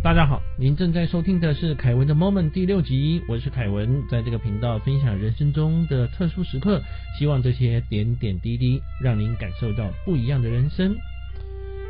[0.00, 6.80] 大家好，您正在收听的是凯文的 Moment 第六集，我是凯文，在这个频道分享人生中的特殊时刻，
[7.18, 10.94] 希望这些点点滴滴让您感受到不一样的人生。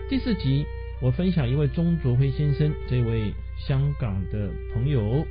[0.08, 0.64] 第四集，
[1.02, 5.26] 我分享一位钟卓辉先生，这位香港的朋友，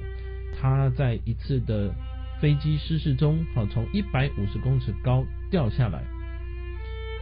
[0.61, 1.91] 他在一次的
[2.39, 6.03] 飞机失事中，好从一百五十公尺高掉下来，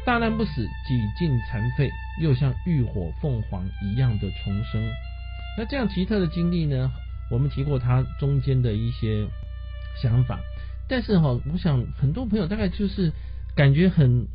[0.05, 1.89] 大难不死，几近残废，
[2.21, 4.83] 又像浴火凤凰一样的重生。
[5.57, 6.91] 那这样奇特的经历呢？
[7.31, 9.27] 我们提过他中间的一些
[10.01, 10.39] 想法，
[10.87, 13.11] 但是哈，我想很多朋友大概就是
[13.55, 14.27] 感觉很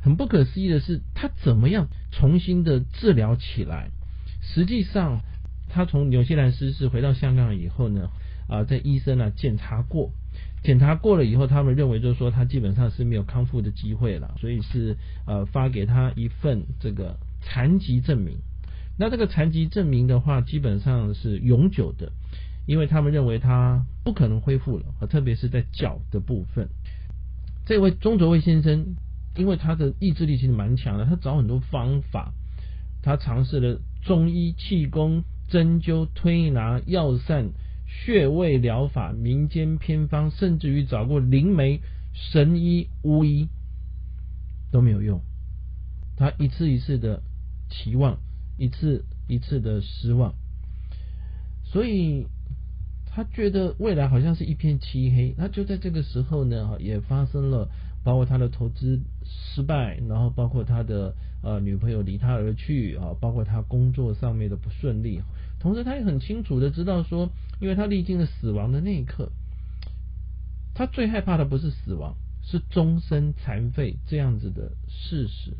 [0.00, 3.90] 很不可思议的是，他怎么样重新的治疗起来？
[4.42, 5.22] 实际上，
[5.68, 8.10] 他从纽西兰失事回到香港以后呢，
[8.48, 10.12] 啊，在医生呢检查过，
[10.62, 18.36] 检查过了以后，他们认为就是说他基本上是没有康复的机会了，所以是呃发给他一份这个残疾证明。
[18.98, 22.12] 那这个残疾证明的话，基本上是永久的，
[22.66, 26.68] 因为他们认为他不可能恢复了，特别是在脚的部分。
[27.66, 28.96] 这位钟卓卫先生，
[29.36, 32.32] 因为他的意志力其实蛮强的，他找很多方法，
[33.02, 37.50] 他尝试了中医、气功、针灸、推拿、药膳、
[37.86, 41.82] 穴位疗法、民间偏方，甚至于找过灵媒、
[42.14, 43.48] 神医、巫医，
[44.72, 45.20] 都没有用。
[46.16, 47.22] 他一次一次的
[47.68, 48.18] 期望。
[48.56, 50.34] 一次一次的失望，
[51.64, 52.26] 所以
[53.06, 55.34] 他觉得未来好像是一片漆黑。
[55.36, 57.68] 那就在这个时候呢，也发生了
[58.04, 65.20] 包括他的投资失败，然后包括他的呃女朋友离他而去啊，包括他工作上面的不顺利。
[65.58, 69.32] 同时，他也很清楚的知道说，因为他历经了死亡的那一刻，
[70.74, 75.56] 他最害怕的不是死亡，是终身残废这样子的事实。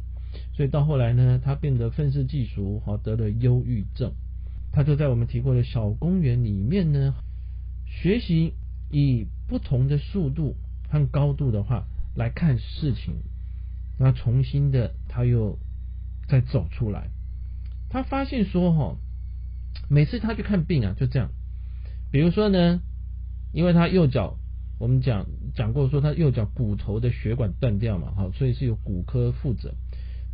[0.57, 4.15] 所以到后来呢，他变得愤世嫉俗，哈，得了忧郁症。
[4.73, 7.15] 他就在我们提过的小公园里面呢，
[7.85, 8.55] 学习
[8.91, 10.57] 以不同的速度
[10.89, 11.84] 和高度的话
[12.15, 13.17] 来看事情，
[13.99, 15.59] 那重新的他又
[16.27, 17.11] 再走出来。
[17.91, 18.97] 他发现说，哈，
[19.91, 21.31] 每次他去看病啊，就这样。
[22.11, 22.81] 比如说呢，
[23.53, 24.38] 因为他右脚，
[24.78, 29.75] 我们讲讲过说他右脚骨头的血管断掉嘛，哈，所以是由骨科负责。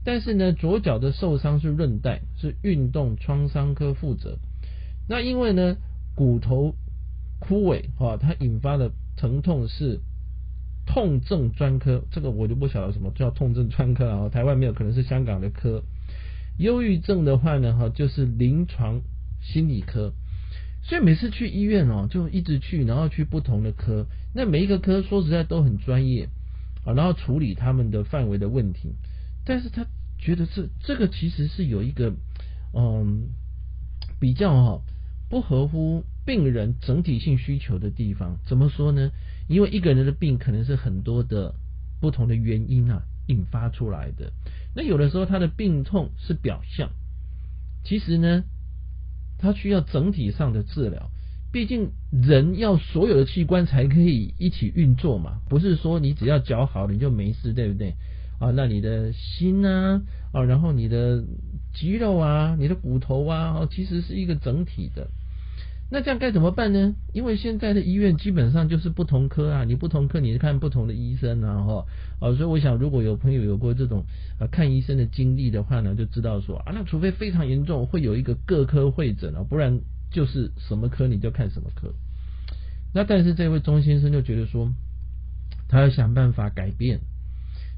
[0.04, 4.38] 但是呢，左脚的受伤是韧带，是运动创伤科负责。
[5.08, 5.76] 那因为呢，
[6.14, 6.74] 骨头
[7.38, 10.00] 枯萎哈，它引发的疼痛是
[10.86, 15.82] 痛症专科，这个我就不晓得什么叫痛症专科啊，台湾没有，可能是香港的科。
[16.58, 19.00] 忧郁症的话呢，哈，就是临床
[19.40, 20.12] 心理科。
[20.82, 26.28] 所以每次去医院哦，就一直去，然后去不同的科，那每一个科说实在都很专业
[26.84, 28.96] 啊，然后处理他们的范围的问题。
[29.44, 29.86] 但是他
[30.18, 32.14] 觉得这这个其实是有一个
[32.74, 33.28] 嗯
[34.20, 34.82] 比较哈
[35.28, 39.10] 不合乎病人整体性需求的地方，怎么说呢？
[39.48, 41.54] 因为一个人的病可能是很多的
[42.00, 44.32] 不同的原因啊引发出来的。
[44.74, 46.90] 那有的时候他的病痛是表象，
[47.84, 48.44] 其实呢
[49.38, 51.10] 他需要整体上的治疗。
[51.50, 57.94] 毕竟人要所有的器官才可以一起运作嘛，不是说你只要脚好你就没事，对不对？
[58.42, 61.22] 啊，那你的心啊，啊，然后你的
[61.72, 65.06] 肌肉啊，你的骨头啊，哦，其实是一个整体的。
[65.92, 66.96] 那这样该怎么办呢？
[67.12, 71.86] 因为现在的医院基本上就是不同科啊，你不同科你是看不同的医生啊，哈，
[72.18, 74.04] 啊，所以我想如果有朋友有过这种
[74.40, 79.78] 啊看医生的经历的话呢，就知道说啊，那除非非常严重，会有一个各科会诊啊，不然
[80.10, 81.94] 就是什么科你就看什么科。
[82.92, 84.72] 那但是这位钟先生就觉得说，
[85.68, 87.02] 他要想办法改变。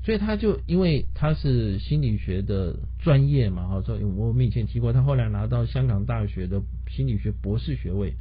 [0.05, 8.13] 所以他就因为他是心理学的专业嘛，哈，所以我们以前提过，他后来拿到香港大学的心理学博士学位，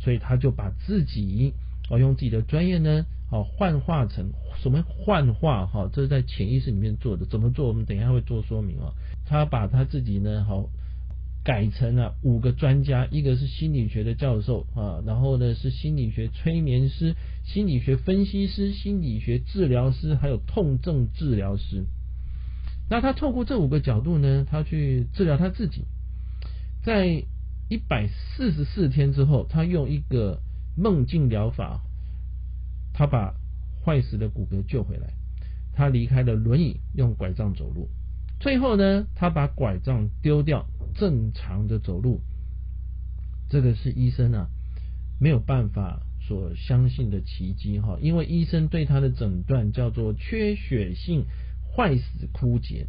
[0.00, 1.52] 所以他就把自己
[1.88, 4.30] 哦用自己的专业呢，哦幻化成
[4.60, 8.92] 什么幻化哈，这是在潜意识里面做的，怎么做我们等一下会做说明哦。
[9.24, 10.68] 他把他自己呢，好。
[11.42, 17.14] 改成了五个专家，一个是心理学的教授啊，然后呢是心理学催眠师、
[17.44, 21.86] 心理学分析师、心理学治疗师，还有痛症治疗师。
[22.90, 25.84] 那他透过这五个角度呢，他去治疗他自己。
[26.82, 27.24] 在
[27.68, 30.40] 一百四十四天之后，他用一个
[30.76, 31.82] 梦境疗法，
[32.92, 33.34] 他把
[33.84, 35.14] 坏死的骨骼救回来。
[35.72, 37.88] 他离开了轮椅，用拐杖走路。
[38.40, 40.66] 最后呢，他把拐杖丢掉。
[40.92, 42.20] 正常的走路，
[43.48, 44.48] 这个是医生啊
[45.20, 51.26] 没有办法所相信的奇迹哈，因为医生对他的诊断叫做缺血性
[51.72, 52.88] 坏死枯竭，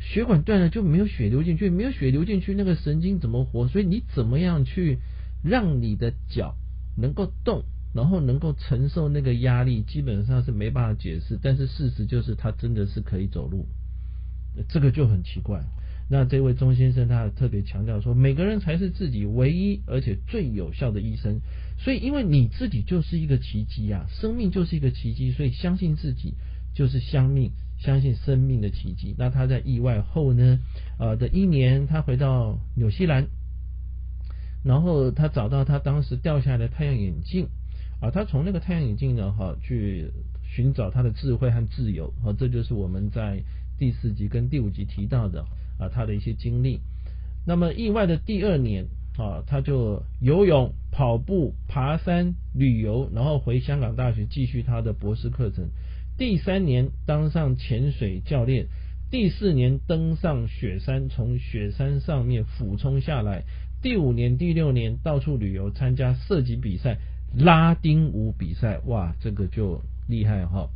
[0.00, 3.68] 血管断了就没有血流进去，没有血流进去，那个神经怎么活？
[3.68, 4.98] 所以你怎么样去
[5.44, 6.56] 让你的脚
[6.96, 7.62] 能够动，
[7.94, 11.38] 然后能够承受那个压力，基本上是没办法解释。
[11.40, 13.66] 但是事实就是他真的是可以走路，
[14.68, 15.62] 这个就很奇怪。
[16.10, 21.40] 那这位钟先生他特别强调说，每个人才是自己唯一而且最有效的医生。
[21.78, 26.34] 所以，因为你自己就是一个奇迹啊，生命就是一个奇迹，所以相信自己
[26.74, 29.14] 就是相命，相信生命的奇迹。
[29.18, 30.60] 那他在意外后呢，
[30.98, 33.26] 呃的一年，他回到纽西兰，
[34.62, 37.48] 然后他找到他当时掉下来的太阳眼镜
[38.00, 40.10] 啊，他从那个太阳眼镜呢，哈，去
[40.46, 43.42] 寻找他的智慧和自由啊，这就是我们在
[43.84, 45.44] 第四集跟第五集提到的
[45.78, 46.80] 啊，他的一些经历。
[47.46, 48.86] 那么意外的第二年。
[49.16, 55.68] 啊，他就游泳、跑步、爬山、旅游，然后回香港大学继续他的博士课程。
[56.18, 58.66] 第三年当上潜水教练，
[59.12, 63.44] 第四年登上雪山，从雪山上面俯冲下来。
[63.82, 66.98] 第五年、第六年到处旅游，参加射击比赛、
[67.32, 68.80] 拉丁舞比赛。
[68.86, 70.68] 哇，这个就厉害哈！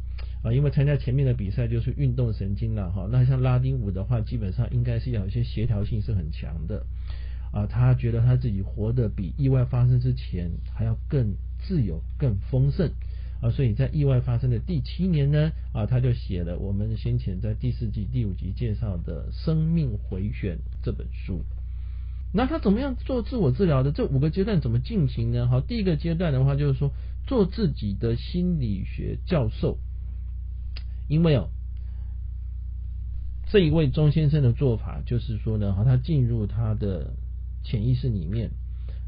[0.43, 3.09] 啊，因为参加前面的比赛就是运动神经了哈。
[3.11, 6.85] 那像拉丁舞的话，基本上应该是要有一些协调性是很强的。
[7.51, 12.91] 啊，他觉得他自己活得比意外发生之前还要更自由、更丰盛
[13.41, 21.43] 啊，所以在意外发生的第七年呢，啊，他就写了我们先前在第四季、第五集介绍的《生命回旋》这本书。
[22.35, 23.93] 那他怎么样做自我治疗的？
[23.93, 25.49] 这五个阶段怎么进行呢？
[25.49, 26.93] 好，第一个阶段的话就是说
[27.27, 29.79] 做自己的心理学教授，
[31.09, 31.49] 因为哦。
[33.51, 37.15] 这一位钟先生的做法就是说呢，哈，他进入他的。
[37.65, 38.51] 潜意识里面，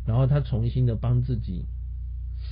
[0.04, 1.66] 然后他重新的帮自己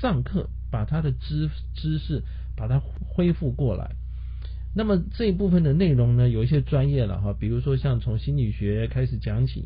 [0.01, 2.23] 上课，把他的知知识
[2.57, 3.97] 把它恢复过来。
[4.75, 9.65] 那么这一部分的内容呢，有一些专业了哈，比如说像从心理学开始讲起，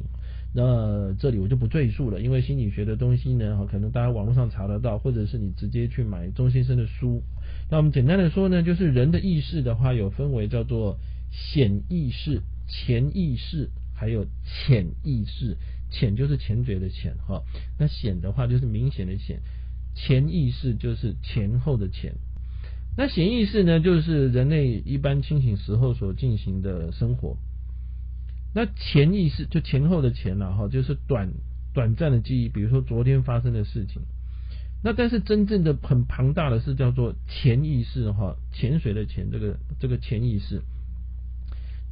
[0.54, 7.22] 那这里我就不赘述了，因为心理学的东西呢，哈，可能大家网络上查得到，或者是你直接去买钟先生的书。
[7.72, 10.98] 那我们简单的说呢，就是人的意识的话，有分为叫做
[11.30, 15.56] 显意识、潜意识，还有潜意识。
[15.90, 17.42] 浅就是前嘴的浅哈，
[17.78, 19.40] 那显的话就是明显的显，
[19.94, 22.14] 潜意识就是前后的前，
[22.96, 27.36] 那显意识呢就是人类一般清醒时候所进行的生活，
[28.54, 31.30] 那潜意识就前后的前了哈，就是短
[31.74, 34.02] 短暂的记忆，比如说昨天发生的事情，
[34.84, 40.62] 那但是真正的很庞大的是叫做潜意识哈，潜水的潜这个这个潜意识。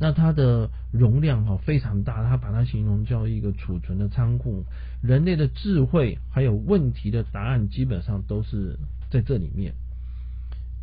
[0.00, 4.64] 那它的容量哈非常大，它把它形容叫一个储存的仓库。
[5.02, 8.78] 人类的智慧还有问题的答案基本上都是
[9.10, 9.74] 在这里面。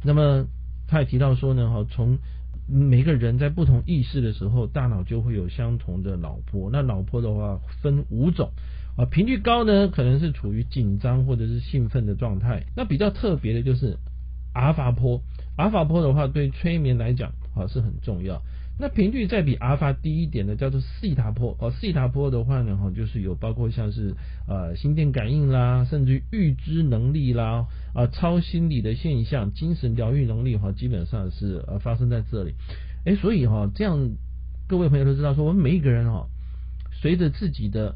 [0.04, 0.46] 那么
[0.88, 2.20] 他也提到说呢，哈，从
[2.68, 6.70] 每个人在不同意识的时候，大脑就会有相同的脑波。
[6.72, 8.52] 那脑波的话分五种
[8.98, 12.64] 啊，频率高呢可能是处于紧张或者是兴奋的状态。
[12.76, 13.98] 那比较特别的就是
[14.54, 15.22] 阿尔法波，
[15.56, 18.42] 阿尔法波的话对催眠来讲啊是很重要。
[18.80, 24.14] 那频率再比阿尔法低一点的叫做西塔波哦，西塔波的话呢，哈，就是有包括像是
[24.48, 27.66] 呃心电感应啦，甚至预知能力啦，
[27.96, 32.54] 啊超心理的现象，精神疗愈能力哈，基本上是呃发生在这里。
[33.06, 34.12] 哎，所以哈，这样
[34.68, 36.28] 各位朋友都知道说，我们每一个人哈，
[37.02, 37.96] 随着自己的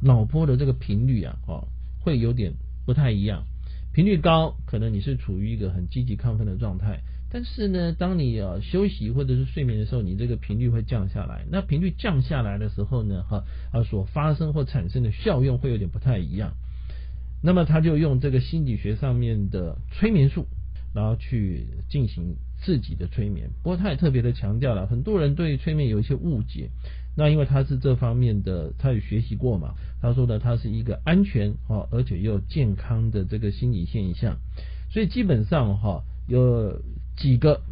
[0.00, 1.68] 脑波的这个频率啊，哦，
[2.00, 2.52] 会有点
[2.86, 3.44] 不太一样。
[3.92, 7.00] 频率高，可能你是处于一个很积极亢奋的状态。
[7.30, 11.44] 但是呢，当你啊休息或者是睡眠的时候，你这个频率会降下来。
[11.50, 16.54] 那频率降下来的时候呢，哈啊所发生或产生的效用会有点不太一样。
[17.42, 20.46] 那么他就用这个心理学上面的催眠术，
[20.94, 23.50] 然后去进行自己的催眠。
[23.62, 26.70] 不过他也特别的强调了，很多人对催眠有一些误解。
[27.18, 29.74] 那因为他是这方面的，他有学习过嘛。
[30.00, 34.38] 他说呢，他是一个安全啊，而且又健康的这个心理现象。
[34.90, 36.80] 所以基本上哈有。
[37.18, 37.62] 几个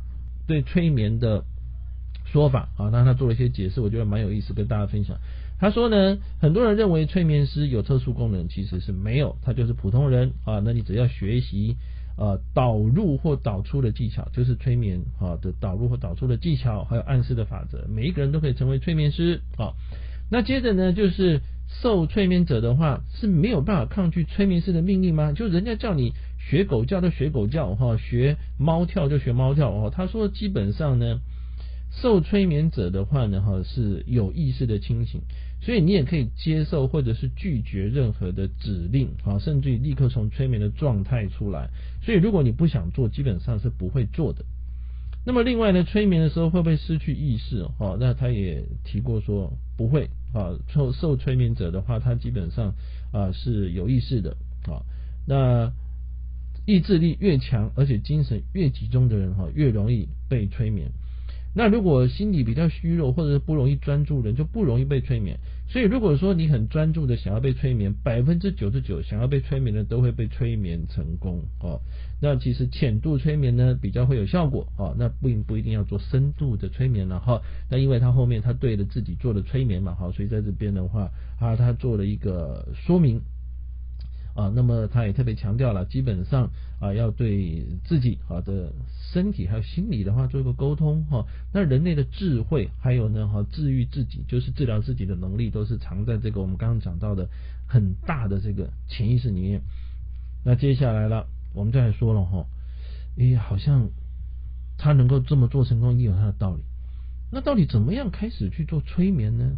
[0.48, 1.44] 对催眠的
[2.24, 5.18] 说法啊，那他做了一些解释，我觉得蛮有意思，跟大家分享。
[5.60, 10.60] 他说呢，很多人认为催眠师有特殊功能，其实是没有，他就是普通人啊。
[10.64, 11.76] 那你只要学习
[12.16, 19.72] 呃导入或导出的技巧，就是催眠啊的导入或导出的技巧，还有暗示的法则，每一个人都可以成为催眠师啊。
[20.30, 25.32] 那接着呢，就是受催眠者的话是没有办法抗拒催眠师的命令吗？
[25.32, 26.12] 就人家叫你。
[26.48, 29.90] 学狗叫就学狗叫哈，学猫跳就学猫跳哦。
[29.92, 31.18] 他说基本上呢，
[31.90, 35.22] 受催眠者的话呢哈是有意识的清醒，
[35.66, 41.70] 所以你也可以接受或者是拒绝任何的指令啊，甚至于立刻从催眠的状态出来。
[42.04, 44.44] 所以如果你不想做，基本上是不会做的。
[45.24, 47.64] 那么另外呢，催眠的时候会不会失去意识？
[47.80, 52.72] 哈，那他也提过说不会啊，受受催眠者的话，他基本上
[53.12, 54.36] 啊是有意识的
[54.68, 54.86] 啊。
[55.26, 55.72] 那
[56.64, 60.92] 意志力越强，而且精神越集中的人哈，越容易被催眠。
[61.56, 65.38] 那如果心理比较虚弱或者是不容易专注的人，就不容易被催眠。
[65.68, 71.80] 所以如果说你很专注的想要被催眠，百分之九十九想要被催眠的都会被催眠成功哦。
[72.20, 77.40] 那其实浅度催眠呢比较会有效果哦，那并不一定要做深度的催眠了哈。
[77.70, 81.10] 那因为他后面他对着自己做的催眠嘛，好，所以在这边的话
[81.40, 83.22] 啊，他做了一个说明。
[84.36, 88.70] 啊，那么他也特别强调了，基本上啊，要对自己啊的
[89.12, 91.24] 身体还有心理的话做一个沟通哈。
[91.54, 97.26] 那人类的智慧还有呢哈，治愈自己就是治疗自己的能力，都是藏在这个我们刚刚讲到的
[97.66, 99.62] 很大的这个潜意识里面。
[100.44, 102.44] 那接下来了，我们再来说了哈，
[103.16, 103.88] 诶，好像
[104.76, 106.62] 他能够这么做成功，一定有他的道理。
[107.32, 109.56] 那到底怎么样开始去做催眠呢？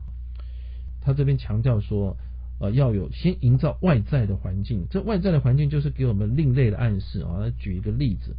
[1.00, 2.16] 他这边强调说。
[2.60, 7.38] 呃，要有先营造外在的环境，这外在的环境就是给我们另类的暗示啊。
[7.40, 8.36] 来举一个例子，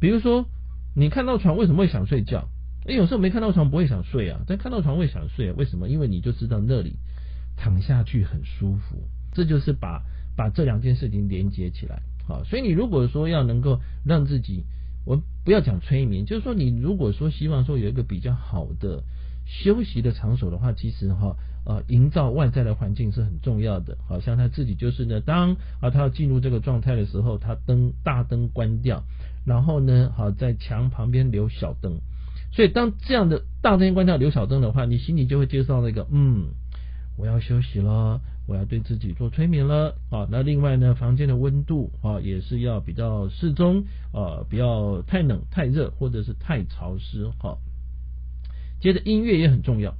[0.00, 0.46] 比如说
[0.94, 2.48] 你看到床为什么会想睡觉？
[2.86, 5.88] 哎，有时候没看到床不会想睡啊，但看到床会想睡，为什么？
[5.88, 6.96] 因为你就知道那里
[7.56, 8.96] 躺下去很舒服。
[9.32, 10.02] 这就是把
[10.36, 12.42] 把这两件事情连接起来啊。
[12.44, 14.64] 所以你如果说要能够让自己，
[15.04, 19.02] 我不要讲催眠，就是说你如果说希望说有一个比较好的
[19.62, 21.36] 休息的场所的话，其实哈。
[21.62, 23.98] 呃，营造外在的环境是很重要的。
[24.08, 29.04] 好像他自己就是呢，当啊他要进入这个状态的时候，他灯大灯关掉，
[29.44, 32.00] 然后呢，好在墙旁边留小灯。
[32.50, 36.46] 所以当这样的大灯关掉留小灯的话，你心里就会接受那个，嗯，
[37.18, 39.94] 我要休息了，我要对自己做催眠了。
[40.10, 47.30] 啊，那另外呢，房间的温度啊也是要比较适中，啊，不要太冷太热或者是太潮湿。
[47.38, 47.58] 好，
[48.80, 49.94] 接着音乐也很重要。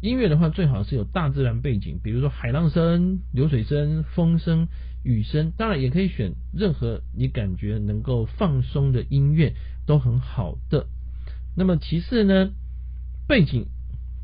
[0.00, 4.68] 音乐的话，最好是有大自然背景，比如说海浪声、流水声、风声、
[5.02, 9.54] 雨声，当然也可以选任何你感觉能够放松的音乐，
[9.86, 10.86] 都很好的。
[11.56, 12.50] 那么其次呢，
[13.26, 13.66] 背景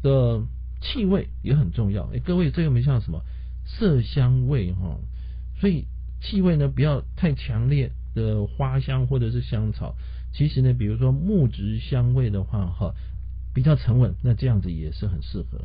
[0.01, 0.43] 的
[0.81, 2.05] 气味也很重要。
[2.15, 3.23] 哎，各位，这个没像什么
[3.65, 5.01] 色香味哈，
[5.59, 5.87] 所以
[6.21, 9.97] 气味呢不要太强烈的花香或者是香草。
[10.33, 12.95] 其实呢，比如说木质香味的话哈。
[13.55, 15.65] 比较沉稳，那这样子也是很适合。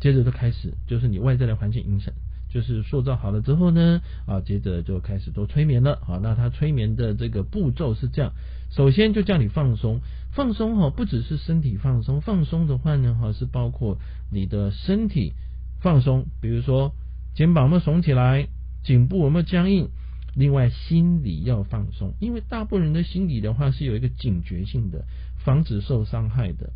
[0.00, 2.14] 接着就开始，就是你外在的环境影响，
[2.48, 6.00] 就是塑造好了之后呢，啊，接着就开始做催眠了。
[6.02, 8.32] 好，那他催眠的这个步骤是这样：
[8.70, 10.00] 首先就叫你放松，
[10.32, 13.98] 放松哈，不只是身体放松，放松的话呢，哈，是包括
[14.32, 15.34] 你的身体
[15.82, 16.94] 放松，比如说
[17.34, 18.48] 肩膀有没有耸起来，
[18.82, 19.90] 颈部有没有僵硬，
[20.34, 25.04] 另外心理要放松，因为大部分人的心理的话是有一个警觉性的，
[25.44, 26.72] 防止受伤害的。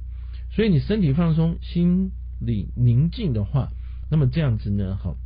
[0.55, 3.73] 所以你身体放松，心理宁静的话，
[4.09, 5.17] 那么这样子呢，好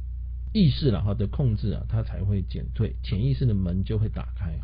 [0.54, 4.58] 意识了哈的控制啊，它才会减退，潜意识的门就会打开。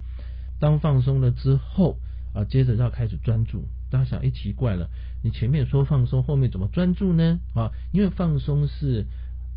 [0.59, 1.99] 当放松了之后
[2.33, 3.67] 啊，接着要开始专注。
[3.91, 4.89] 大家想，哎，奇怪了，
[5.23, 7.39] 你前面说放松，后面怎么专注呢？
[7.55, 9.05] 啊，因为放松是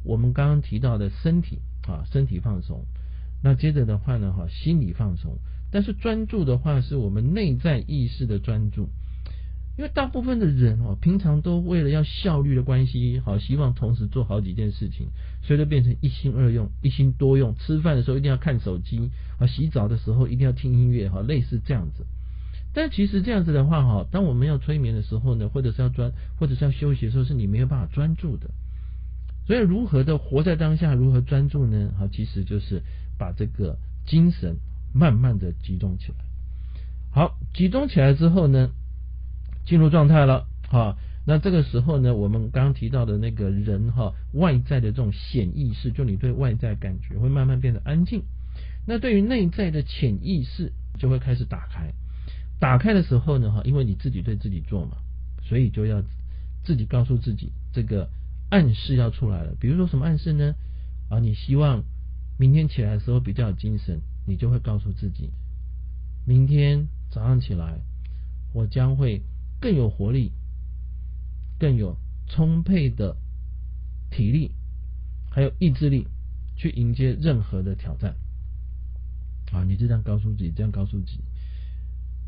[0.04, 2.86] 我们刚刚提到的身体啊，身体放松。
[3.42, 5.38] 那接着的话呢，哈，心理放松。
[5.72, 8.90] 但是专注的话，是我们内在意识的专注。
[9.78, 15.10] 因为大部分的人哦，平常都为了要效率的关系，好希望同时做好几件事情，
[15.44, 17.56] 所以就变成一心二用、一心多用。
[17.56, 22.08] 吃饭的时候一定要看手机，啊，洗澡的时候一定要听音乐，哈，类似这样子。
[22.74, 28.50] 但其实这样子的话，哈，当我们要催眠的时候呢，或者是要专，或者是要休息的时候，是你没有办法专注的。
[29.46, 31.94] 所以如何的活在当下，如何专注呢？
[32.00, 32.82] 好，其实就是
[33.20, 34.58] 把这个精神
[34.92, 36.18] 慢慢的集中起来。
[37.12, 38.72] 好，集中起来之后呢？
[39.68, 48.24] 进入状态了，哈，那这个时候呢，我们刚刚提到的那个人哈，外在的这种显意识，就你对外在感觉会慢慢变得安静。
[48.88, 51.92] 那对于内在的潜意识就会开始打开。
[52.62, 55.00] 打开的时候呢，哈，因为你自己对自己做嘛，
[55.44, 56.02] 所以就要
[56.64, 58.10] 自己告诉自己，这个
[58.50, 59.54] 暗示要出来了。
[59.60, 60.56] 比如说什么暗示呢？
[61.10, 61.84] 啊，你希望
[62.40, 65.30] 明天起来的时候比较有精神，你就会告诉自己，
[66.26, 67.82] 明天早上起来
[68.54, 69.24] 我将会。
[69.60, 70.32] 更有活力，
[71.60, 71.98] 更有
[72.28, 73.18] 充沛的
[74.12, 74.52] 体力，
[75.32, 76.08] 还有意志力
[76.56, 78.16] 去迎接任何的挑战。
[79.52, 81.24] 啊，你就这样告诉自己，这样告诉自己。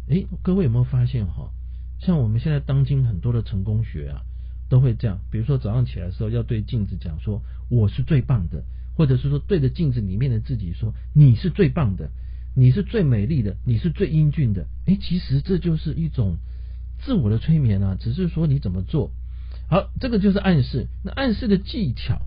[0.08, 1.52] 哎，各位有没有发现哈？
[2.00, 4.22] 像我们现在当今很多的成功学啊，
[4.70, 5.20] 都会这样。
[5.30, 8.64] 比如说早上起来的时候，要对镜子讲说我是最棒的，
[8.96, 12.10] 或者是说对着镜子里面的自己说你是最棒的，
[12.56, 14.66] 你是最美丽的，你是最英俊的。
[14.88, 16.38] 哎，其实这就是一种。
[17.04, 19.12] 自我的催眠啊，只是说你怎么做。
[19.70, 20.88] 好，这个就是暗示。
[21.04, 22.22] 那暗示的技巧，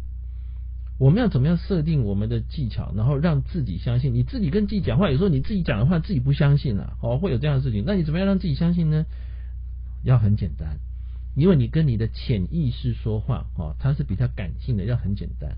[0.99, 4.15] 我们要怎么样设定我们的技巧，然后让自己相信？
[4.15, 7.85] 你自己跟自己讲话，有时候你自己讲的话自己不相信了，哦，会有这样的事情。
[7.87, 9.05] 那你怎么样让自己相信呢？
[10.05, 10.79] 要很简单，
[11.37, 15.57] 因为你跟你的潜意识说话，哦，它是比较感性的，要很简单。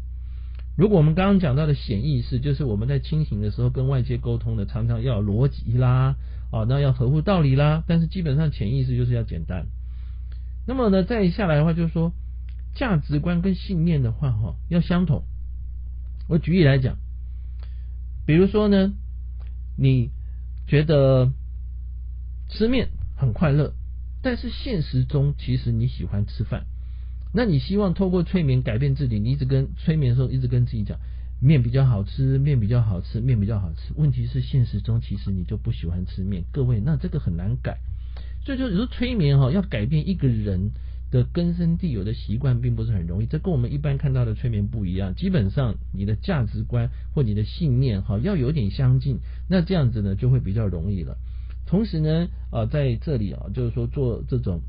[0.76, 6.16] 如果我们刚刚讲到的显意识，就是我们在清醒的时候跟外界沟通的，常常要逻辑啦，
[6.54, 7.82] 哦，那要合乎道理啦。
[7.88, 9.66] 但是基本上潜意识就是要简单。
[10.68, 12.12] 那么呢，再下来的话，就是说
[12.76, 15.24] 价值观跟信念的话，哈，要相同。
[16.28, 16.96] 我举例来讲，
[18.24, 18.92] 比如说呢，
[19.76, 20.12] 你
[20.68, 21.32] 觉得
[22.50, 23.74] 吃面很快乐，
[24.22, 26.66] 但是现实中其实你喜欢吃饭，
[27.32, 31.00] 那你希望透过催眠改变自己，你一直跟催眠的时候一直跟自己讲
[31.44, 33.92] 面比较好吃，面比较好吃，面比较好吃。
[33.96, 37.76] 问题是现实中其实你就不喜欢吃面，各位，那这个很难改。
[38.46, 40.70] 所以就有时候催眠哈，要改变一个人
[41.10, 43.26] 的根深蒂有的习惯，并不是很容易。
[43.26, 45.14] 这跟我们一般看到的催眠不一样。
[45.14, 49.18] 基本上你的价值观或你的信念哈，要有点相近，
[49.50, 51.18] 那这样子呢就会比较容易了。
[51.66, 54.62] 同时呢，啊，在这里啊，就是说做这种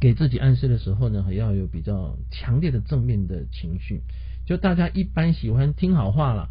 [0.00, 4.00] 给自己暗示的时候呢，还要有比较强烈的正面的情绪。
[4.48, 6.48] 就大家一般喜欢听好话了，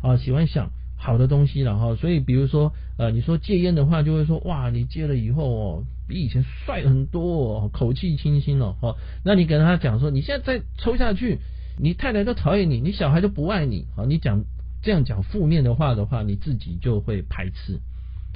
[0.00, 0.70] 啊，喜欢想。
[0.94, 8.94] 好的东西了哈，所以比如说呃，你说戒烟的话，就会说哇，你戒了以后哦，比以前帅很多哦，口气清新了哈。
[9.24, 11.40] 那你跟他讲说，你现在再抽下去，
[11.76, 14.06] 你太太都讨厌你，你小孩都不爱你啊。
[14.06, 14.44] 你讲
[14.80, 17.80] 这样讲负面的话的话，你自己就会排斥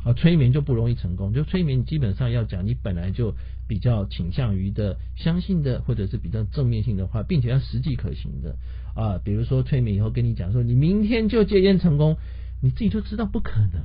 [0.07, 0.13] 啊。
[0.15, 3.35] 催眠就不容易成功，就催眠你基本上要讲你本来就
[3.69, 8.57] 比较倾向于的相信的，或者是比较正面性的话，并且要实际可行的
[8.95, 9.21] 啊。
[9.25, 12.17] 比如说催眠以后跟你讲说，你明天就戒烟成功。
[12.63, 13.85] 你自己就知道不可能，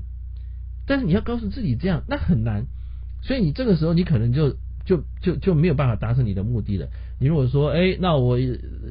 [0.88, 2.68] 但是你要告诉自己这样，那很难，
[3.22, 6.88] 所以你这个时候你可能就就就就没有办法达成你的目的了。
[7.20, 8.40] 你如果说，哎，那我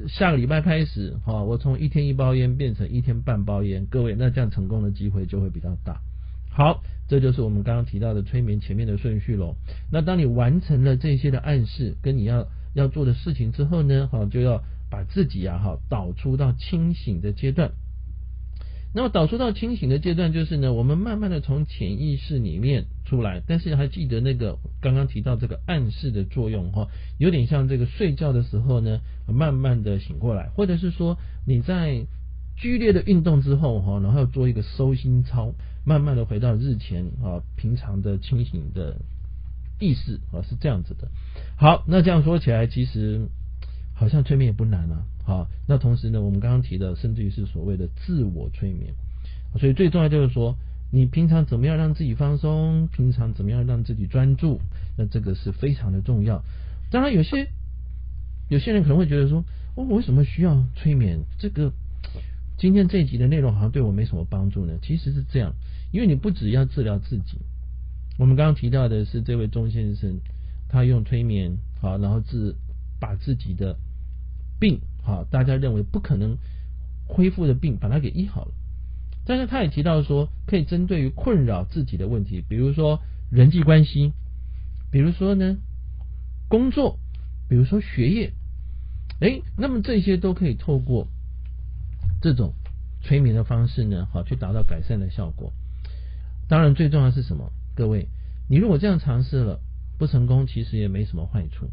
[0.07, 5.99] 下个礼拜开始，哈，我从一天一包烟变成一天半包烟，各位，那这样成功的机会就会比较大。
[6.61, 9.55] 好，这就是我们刚刚提到的催眠前面的顺序喽。
[9.91, 12.45] 那当你完成了这些的暗示跟你要
[12.75, 17.71] 要做的事情之后呢，哈，就要把自己啊，哈，导出到清醒的阶段。
[18.93, 32.05] 那么导出到清醒的阶段，就是呢，我们慢慢的从潜意识里面出来，但是还记得那个刚刚提到这个暗示的作用哈，有点像这个睡觉的时候呢，慢慢的醒过来，或者是说你在
[32.55, 35.53] 剧烈的运动之后哈，然后做一个收心操，
[35.85, 38.97] 慢慢的回到日前啊平常的清醒的
[39.79, 41.07] 意识啊，是这样子的。
[41.57, 43.27] 好，那这样说起来，其实。
[43.93, 48.95] 好像催眠也不难啊，好，那同时呢，我们刚刚提的，甚至于是所谓的自我催眠，
[49.59, 50.57] 所以最重要就是说，
[50.91, 54.59] 你平常怎么样让自己放松，平常怎么样让自己专注，
[54.97, 56.43] 那这个是非常的重要。
[56.89, 57.49] 当然，有些
[58.49, 61.19] 有些人可能会觉得说，我为什么需要催眠？
[61.37, 61.71] 这个
[62.57, 64.79] 今天这一集的内容好像对我没什么帮助呢？
[64.81, 65.53] 其实是这样，
[65.91, 67.37] 因为你不只要治疗自己，
[68.17, 70.19] 我们刚刚提到的是这位钟先生，
[70.69, 72.55] 他用催眠好，然后治
[72.99, 73.77] 把自己的。
[74.59, 76.37] 病好，大家认为不可能
[77.07, 78.51] 恢复的病，把它给医好了。
[79.25, 83.01] 但是他也提到说，可以针对于困扰自己的问题，比如说
[83.31, 84.13] 人际关系，
[84.91, 85.57] 比如说呢
[86.47, 86.99] 工作，
[87.49, 88.33] 比如说学业，
[89.19, 91.07] 哎，那么这些都可以透过
[92.21, 92.53] 这种
[93.01, 95.51] 催眠的方式呢，好去达到改善的效果。
[96.51, 97.49] 当然，最重要是什么？
[97.73, 98.09] 各位，
[98.49, 99.61] 你如果这样尝试了
[99.97, 101.67] 不成功，其实也没什么坏处；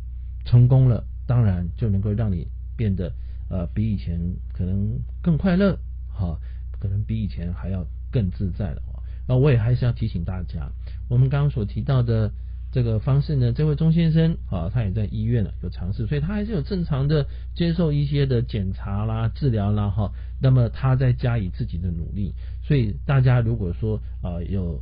[0.44, 2.46] 成功了，当然就能够让你。
[2.76, 3.12] 变得
[3.50, 4.20] 呃比以前
[4.52, 6.38] 可能更快乐，哈，
[6.78, 8.80] 可能比以前还要更自在了。
[9.26, 10.70] 那我也还是要提醒大家，
[11.08, 12.32] 我们刚刚所提到的
[12.78, 20.12] 这个方式呢，这位钟先生啊，他也在医院了有尝试，所以他还是有正常的接受一些的检查啦、治疗啦，哈。
[20.40, 24.80] 那么他在加以自己的努力，所以大家如果说啊有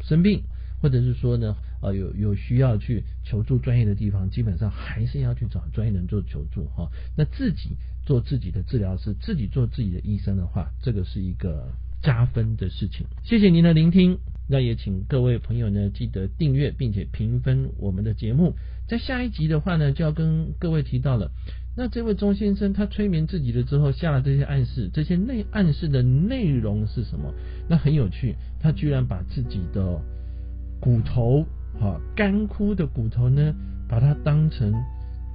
[0.00, 0.42] 生病。
[0.80, 6.88] 或者是说呢，呃，有有需要去求助专业的地方，基本上还是要去找专业人做求助哈。
[7.16, 13.08] 那自己做自己的治疗师，自己做自己的医生的话，这个是一个加分的事情。
[13.24, 18.54] 谢谢您的聆听，那也请各位朋友呢记得订阅并且评分我们的节目。
[18.88, 21.30] 在下一集的话呢，就要跟各位提到了，
[21.76, 27.34] 那这位钟先生他催眠自己了之后下了这些暗示，这些内暗示的内容是什么？
[27.68, 30.00] 那很有趣，他居然把自己的
[30.80, 31.44] 骨头，
[31.78, 33.54] 哈，干枯的骨头呢，
[33.86, 34.72] 把它当成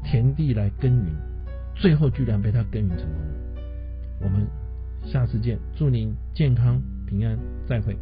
[0.03, 1.13] 田地来耕耘，
[1.75, 3.61] 最后居然被他耕耘成功了。
[4.21, 4.47] 我们
[5.05, 7.95] 下次见，祝您健康平安，再会。